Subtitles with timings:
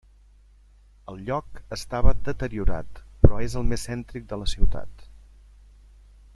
[1.11, 5.09] El lloc estava deteriorat, però és el més cèntric de la ciutat.